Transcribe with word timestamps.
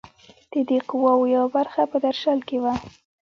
د 0.51 0.53
دې 0.69 0.77
قواوو 0.89 1.31
یوه 1.35 1.47
برخه 1.55 1.81
په 1.91 1.97
درشل 2.05 2.39
کې 2.47 2.57
وه. 2.63 2.73